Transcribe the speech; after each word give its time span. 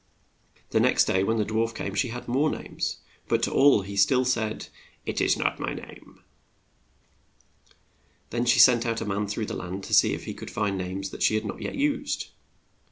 The 0.71 0.79
next 0.79 1.05
day 1.05 1.23
when 1.23 1.37
the 1.37 1.45
dwarf 1.45 1.75
came 1.75 1.93
she 1.93 2.07
had 2.07 2.27
more 2.27 2.49
names, 2.49 3.01
but 3.27 3.43
to 3.43 3.51
all 3.51 3.83
he 3.83 3.95
still 3.95 4.25
said, 4.25 4.67
"It 5.05 5.21
is 5.21 5.37
not 5.37 5.59
my 5.59 5.75
name." 5.75 6.23
Then 8.31 8.45
she 8.47 8.57
sent 8.57 8.83
out 8.83 9.01
a 9.01 9.05
man 9.05 9.27
through 9.27 9.45
the 9.45 9.53
land 9.53 9.83
to 9.83 9.93
see 9.93 10.15
if 10.15 10.25
he 10.25 10.33
could 10.33 10.49
find 10.49 10.75
names 10.75 11.11
that 11.11 11.21
she 11.21 11.35
had 11.35 11.45
not 11.45 11.61
yet 11.61 11.75
used. 11.75 12.29